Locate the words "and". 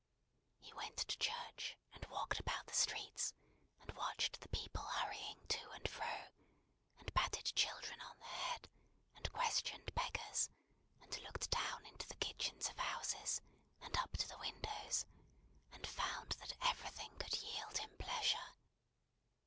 1.93-2.03, 3.81-3.91, 5.73-5.87, 6.97-7.13, 9.15-9.31, 11.03-11.15, 13.79-13.95, 15.71-15.85